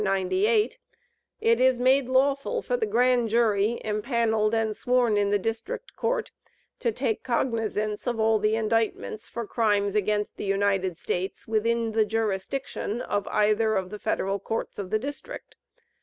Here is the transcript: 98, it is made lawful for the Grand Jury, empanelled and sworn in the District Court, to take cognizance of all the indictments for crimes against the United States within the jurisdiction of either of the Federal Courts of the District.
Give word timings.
98, 0.03 0.79
it 1.41 1.59
is 1.59 1.77
made 1.77 2.09
lawful 2.09 2.63
for 2.63 2.75
the 2.75 2.87
Grand 2.87 3.29
Jury, 3.29 3.79
empanelled 3.85 4.51
and 4.55 4.75
sworn 4.75 5.15
in 5.15 5.29
the 5.29 5.37
District 5.37 5.95
Court, 5.95 6.31
to 6.79 6.91
take 6.91 7.21
cognizance 7.21 8.07
of 8.07 8.19
all 8.19 8.39
the 8.39 8.55
indictments 8.55 9.27
for 9.27 9.45
crimes 9.45 9.93
against 9.93 10.37
the 10.37 10.43
United 10.43 10.97
States 10.97 11.47
within 11.47 11.91
the 11.91 12.03
jurisdiction 12.03 12.99
of 12.99 13.27
either 13.27 13.75
of 13.75 13.91
the 13.91 13.99
Federal 13.99 14.39
Courts 14.39 14.79
of 14.79 14.89
the 14.89 14.97
District. 14.97 15.55